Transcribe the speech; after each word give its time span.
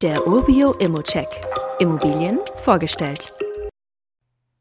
Der 0.00 0.28
Urbio 0.28 0.74
Immocheck. 0.74 1.26
Immobilien 1.80 2.38
vorgestellt. 2.54 3.32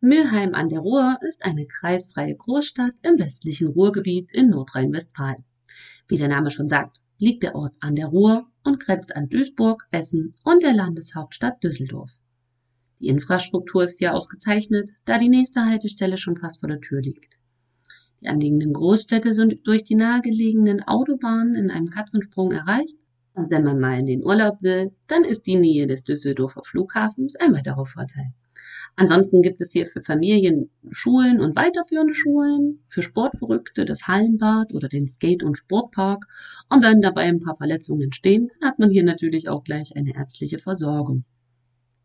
Mülheim 0.00 0.54
an 0.54 0.68
der 0.68 0.78
Ruhr 0.78 1.18
ist 1.22 1.44
eine 1.44 1.66
kreisfreie 1.66 2.36
Großstadt 2.36 2.92
im 3.02 3.18
westlichen 3.18 3.66
Ruhrgebiet 3.66 4.30
in 4.32 4.50
Nordrhein-Westfalen. 4.50 5.44
Wie 6.06 6.18
der 6.18 6.28
Name 6.28 6.52
schon 6.52 6.68
sagt, 6.68 7.00
liegt 7.18 7.42
der 7.42 7.56
Ort 7.56 7.72
an 7.80 7.96
der 7.96 8.06
Ruhr 8.06 8.46
und 8.62 8.78
grenzt 8.78 9.16
an 9.16 9.28
Duisburg, 9.28 9.84
Essen 9.90 10.36
und 10.44 10.62
der 10.62 10.72
Landeshauptstadt 10.72 11.64
Düsseldorf. 11.64 12.12
Die 13.00 13.08
Infrastruktur 13.08 13.82
ist 13.82 13.98
hier 13.98 14.14
ausgezeichnet, 14.14 14.90
da 15.04 15.18
die 15.18 15.28
nächste 15.28 15.64
Haltestelle 15.64 16.16
schon 16.16 16.36
fast 16.36 16.60
vor 16.60 16.68
der 16.68 16.80
Tür 16.80 17.00
liegt. 17.00 17.34
Die 18.20 18.28
anliegenden 18.28 18.72
Großstädte 18.72 19.32
sind 19.32 19.66
durch 19.66 19.82
die 19.82 19.96
nahegelegenen 19.96 20.84
Autobahnen 20.84 21.56
in 21.56 21.72
einem 21.72 21.90
Katzensprung 21.90 22.52
erreicht. 22.52 23.03
Und 23.34 23.50
wenn 23.50 23.64
man 23.64 23.80
mal 23.80 23.98
in 23.98 24.06
den 24.06 24.24
Urlaub 24.24 24.62
will, 24.62 24.92
dann 25.08 25.24
ist 25.24 25.46
die 25.46 25.56
Nähe 25.56 25.86
des 25.86 26.04
Düsseldorfer 26.04 26.62
Flughafens 26.64 27.34
ein 27.36 27.52
weiterer 27.52 27.84
Vorteil. 27.84 28.32
Ansonsten 28.96 29.42
gibt 29.42 29.60
es 29.60 29.72
hier 29.72 29.86
für 29.86 30.02
Familien 30.02 30.70
Schulen 30.90 31.40
und 31.40 31.56
weiterführende 31.56 32.14
Schulen, 32.14 32.84
für 32.88 33.02
Sportverrückte 33.02 33.84
das 33.84 34.06
Hallenbad 34.06 34.72
oder 34.72 34.88
den 34.88 35.08
Skate- 35.08 35.42
und 35.42 35.56
Sportpark. 35.56 36.26
Und 36.70 36.84
wenn 36.84 37.00
dabei 37.00 37.22
ein 37.22 37.40
paar 37.40 37.56
Verletzungen 37.56 38.02
entstehen, 38.02 38.50
dann 38.60 38.70
hat 38.70 38.78
man 38.78 38.90
hier 38.90 39.04
natürlich 39.04 39.48
auch 39.48 39.64
gleich 39.64 39.96
eine 39.96 40.14
ärztliche 40.14 40.60
Versorgung. 40.60 41.24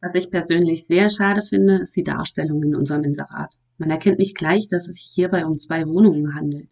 Was 0.00 0.14
ich 0.14 0.30
persönlich 0.30 0.86
sehr 0.86 1.10
schade 1.10 1.42
finde, 1.42 1.78
ist 1.78 1.96
die 1.96 2.04
Darstellung 2.04 2.62
in 2.62 2.76
unserem 2.76 3.02
Inserat. 3.02 3.56
Man 3.78 3.90
erkennt 3.90 4.18
nicht 4.18 4.36
gleich, 4.36 4.68
dass 4.68 4.88
es 4.88 4.94
sich 4.96 5.10
hierbei 5.12 5.44
um 5.44 5.58
zwei 5.58 5.86
Wohnungen 5.88 6.34
handelt. 6.34 6.68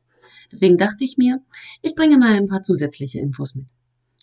Deswegen 0.53 0.79
dachte 0.79 1.03
ich 1.05 1.19
mir, 1.19 1.41
ich 1.83 1.97
bringe 1.97 2.19
mal 2.19 2.35
ein 2.35 2.47
paar 2.47 2.63
zusätzliche 2.63 3.19
Infos 3.19 3.57
mit. 3.57 3.67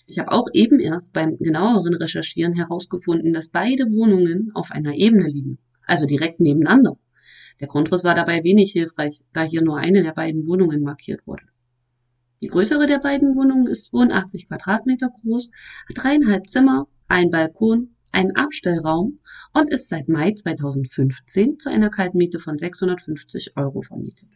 Ich 0.06 0.20
habe 0.20 0.32
auch 0.32 0.48
eben 0.54 0.80
erst 0.80 1.14
beim 1.14 1.38
genaueren 1.38 1.94
Recherchieren 1.94 2.54
herausgefunden, 2.54 3.34
dass 3.34 3.50
beide 3.50 3.92
Wohnungen 3.92 4.52
auf 4.54 4.72
einer 4.72 4.94
Ebene 4.94 5.28
liegen, 5.28 5.60
also 5.86 6.06
direkt 6.06 6.40
nebeneinander. 6.40 6.98
Der 7.60 7.68
Grundriss 7.68 8.04
war 8.04 8.16
dabei 8.16 8.44
wenig 8.44 8.72
hilfreich, 8.72 9.22
da 9.34 9.44
hier 9.44 9.64
nur 9.64 9.78
eine 9.78 10.04
der 10.04 10.14
beiden 10.14 10.48
Wohnungen 10.48 10.82
markiert 10.82 11.26
wurde. 11.28 11.44
Die 12.42 12.48
größere 12.48 12.88
der 12.88 13.00
beiden 13.00 13.36
Wohnungen 13.36 13.68
ist 13.68 13.86
82 13.86 14.48
Quadratmeter 14.48 15.10
groß, 15.22 15.52
hat 15.88 16.04
dreieinhalb 16.04 16.48
Zimmer, 16.48 16.88
ein 17.08 17.30
Balkon 17.30 17.96
einen 18.12 18.36
Abstellraum 18.36 19.20
und 19.54 19.72
ist 19.72 19.90
seit 19.90 20.10
Mai 20.10 20.34
2015 20.34 21.60
zu 21.60 21.70
einer 21.70 21.90
Kaltmiete 21.90 22.40
von 22.40 22.58
650 22.58 23.58
Euro 23.58 23.82
vermietet. 23.82 24.30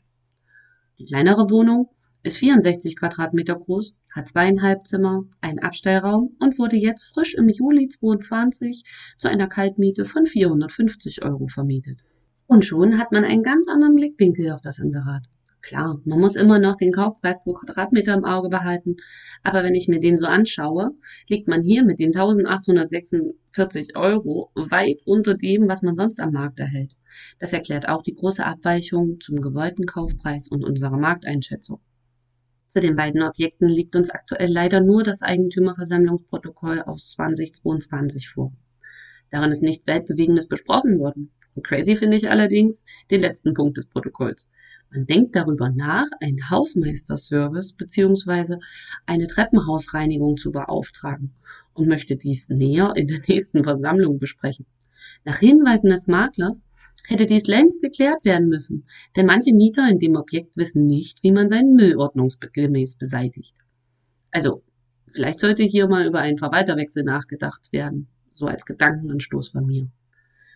Die 0.98 1.06
kleinere 1.06 1.50
Wohnung 1.50 1.90
ist 2.26 2.38
64 2.38 2.98
Quadratmeter 2.98 3.56
groß, 3.56 3.96
hat 4.16 4.28
zweieinhalb 4.28 4.84
Zimmer, 4.88 5.26
einen 5.42 5.60
Abstellraum 5.60 6.36
und 6.40 6.58
wurde 6.58 6.76
jetzt 6.76 7.04
frisch 7.14 7.36
im 7.36 7.50
Juli 7.50 7.88
2022 7.88 8.84
zu 9.16 9.28
einer 9.30 9.46
Kaltmiete 9.48 10.06
von 10.06 10.26
450 10.26 11.24
Euro 11.24 11.48
vermietet. 11.48 12.00
Und 12.48 12.66
schon 12.66 12.98
hat 12.98 13.12
man 13.12 13.26
einen 13.26 13.44
ganz 13.44 13.68
anderen 13.68 13.94
Blickwinkel 13.94 14.52
auf 14.52 14.62
das 14.62 14.80
Inserat. 14.80 15.28
Klar, 15.62 16.02
man 16.04 16.20
muss 16.20 16.36
immer 16.36 16.58
noch 16.58 16.78
den 16.78 16.92
Kaufpreis 16.92 17.44
pro 17.44 17.54
Quadratmeter 17.54 18.16
im 18.16 18.26
Auge 18.26 18.50
behalten, 18.50 18.96
aber 19.44 19.64
wenn 19.64 19.76
ich 19.76 19.88
mir 19.88 20.00
den 20.00 20.18
so 20.18 20.26
anschaue, 20.26 20.96
liegt 21.30 21.48
man 21.48 21.62
hier 21.62 21.86
mit 21.86 22.00
den 22.00 22.16
1846 22.16 23.96
Euro 23.96 24.50
weit 24.56 24.98
unter 25.06 25.36
dem, 25.36 25.68
was 25.68 25.84
man 25.84 25.96
sonst 25.96 26.20
am 26.20 26.32
Markt 26.32 26.60
erhält. 26.60 26.96
Das 27.40 27.54
erklärt 27.54 27.88
auch 27.88 28.02
die 28.02 28.16
große 28.16 28.44
Abweichung 28.44 29.20
zum 29.22 29.42
gewollten 29.42 29.86
Kaufpreis 29.86 30.48
und 30.48 30.64
unserer 30.64 30.98
Markteinschätzung. 30.98 31.82
Zu 32.76 32.82
den 32.82 32.98
beiden 32.98 33.24
Objekten 33.24 33.70
liegt 33.70 33.96
uns 33.96 34.10
aktuell 34.10 34.52
leider 34.52 34.82
nur 34.82 35.04
das 35.04 35.22
Eigentümerversammlungsprotokoll 35.22 36.82
aus 36.82 37.12
2022 37.12 38.32
vor. 38.32 38.52
Darin 39.32 39.54
ist 39.54 39.64
nichts 39.64 39.88
Weltbewegendes 39.88 40.50
besprochen 40.50 41.00
worden. 41.00 41.32
Crazy 41.64 41.96
finde 41.96 42.18
ich 42.18 42.30
allerdings 42.30 42.84
den 43.10 43.22
letzten 43.22 43.54
Punkt 43.54 43.78
des 43.78 43.88
Protokolls. 43.88 44.52
Man 44.92 45.06
denkt 45.06 45.38
darüber 45.38 45.70
nach, 45.70 46.08
einen 46.20 46.50
Hausmeisterservice 46.50 47.78
bzw. 47.78 48.58
eine 49.06 49.28
Treppenhausreinigung 49.28 50.36
zu 50.36 50.52
beauftragen 50.52 51.34
und 51.76 51.88
möchte 51.88 52.18
dies 52.18 52.50
näher 52.50 52.92
in 52.98 53.08
der 53.08 53.22
nächsten 53.26 53.64
Versammlung 53.64 54.20
besprechen. 54.20 54.66
Nach 55.24 55.38
Hinweisen 55.38 55.92
des 55.92 56.08
Maklers 56.08 56.66
hätte 57.08 57.26
dies 57.26 57.48
längst 57.48 57.82
geklärt 57.82 58.24
werden 58.26 58.50
müssen, 58.50 58.86
denn 59.16 59.26
manche 59.26 59.54
Mieter 59.54 59.88
in 59.90 60.00
dem 60.00 60.16
Objekt 60.16 60.56
wissen 60.56 60.86
nicht, 60.86 61.22
wie 61.24 61.32
man 61.32 61.50
seinen 61.50 61.76
Müll 61.76 61.98
ordnungsgemäß 61.98 62.96
beseitigt. 62.96 63.56
Also, 64.32 64.64
vielleicht 65.12 65.40
sollte 65.40 65.64
hier 65.64 65.88
mal 65.88 66.06
über 66.06 66.20
einen 66.20 66.38
Verwalterwechsel 66.38 67.04
nachgedacht 67.04 67.72
werden, 67.72 68.08
so 68.34 68.48
als 68.48 68.66
Gedankenanstoß 68.66 69.50
von 69.50 69.66
mir. 69.66 69.88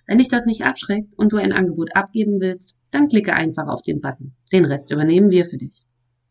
Wenn 0.05 0.17
dich 0.17 0.27
das 0.27 0.45
nicht 0.45 0.63
abschreckt 0.63 1.13
und 1.17 1.31
du 1.31 1.37
ein 1.37 1.53
Angebot 1.53 1.95
abgeben 1.95 2.39
willst, 2.39 2.77
dann 2.89 3.09
klicke 3.09 3.33
einfach 3.33 3.67
auf 3.67 3.83
den 3.83 4.01
Button. 4.01 4.33
Den 4.51 4.65
Rest 4.65 4.91
übernehmen 4.91 5.29
wir 5.29 5.45
für 5.45 5.57
dich. 5.57 5.85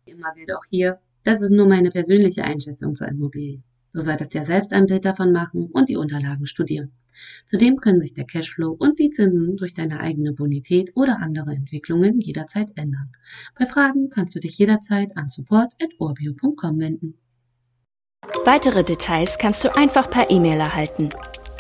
Immer 0.05 0.35
gilt 0.35 0.53
auch 0.53 0.65
hier, 0.69 0.99
das 1.23 1.41
ist 1.43 1.51
nur 1.51 1.69
meine 1.69 1.91
persönliche 1.91 2.43
Einschätzung 2.43 2.97
zur 2.97 3.09
Immobilie. 3.09 3.63
Du 3.93 4.01
solltest 4.01 4.35
dir 4.35 4.45
selbst 4.45 4.73
ein 4.73 4.87
Bild 4.87 5.05
davon 5.05 5.33
machen 5.33 5.69
und 5.73 5.89
die 5.89 5.97
Unterlagen 5.97 6.47
studieren. 6.47 6.93
Zudem 7.47 7.77
können 7.77 8.01
sich 8.01 8.15
der 8.15 8.25
Cashflow 8.25 8.71
und 8.79 8.99
die 8.99 9.11
Zinsen 9.11 9.57
durch 9.57 9.75
deine 9.75 10.01
eigene 10.01 10.33
Bonität 10.33 10.93
oder 10.95 11.19
andere 11.21 11.53
Entwicklungen 11.53 12.21
jederzeit 12.21 12.71
ändern. 12.77 13.11
Bei 13.59 13.67
Fragen 13.67 14.09
kannst 14.11 14.37
du 14.37 14.41
dich 14.41 14.57
jederzeit 14.59 15.17
an 15.17 15.29
support.orbio.com 15.29 16.79
wenden. 16.79 17.15
Weitere 18.45 18.85
Details 18.85 19.39
kannst 19.39 19.65
du 19.65 19.75
einfach 19.75 20.11
per 20.11 20.31
E-Mail 20.31 20.61
erhalten. 20.61 21.09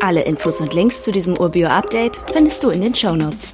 Alle 0.01 0.23
Infos 0.23 0.61
und 0.61 0.75
Links 0.75 1.03
zu 1.03 1.11
diesem 1.11 1.37
Urbio-Update 1.37 2.17
findest 2.33 2.63
du 2.63 2.71
in 2.71 2.83
den 2.83 2.95
Show 2.95 3.17
Notes. 3.17 3.53